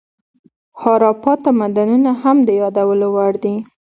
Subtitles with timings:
[0.81, 3.55] هاراپا تمدنونه هم د یادولو وړ دي.